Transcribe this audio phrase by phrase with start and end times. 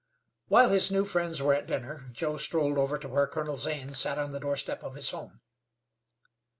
[0.47, 4.17] While his new friends were at dinner Joe strolled over to where Colonel Zane sat
[4.17, 5.41] on the doorstep of his home.